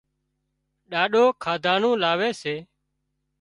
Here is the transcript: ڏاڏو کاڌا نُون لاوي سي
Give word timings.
ڏاڏو 0.91 1.23
کاڌا 1.43 1.73
نُون 1.81 1.95
لاوي 2.03 2.29
سي 2.41 2.55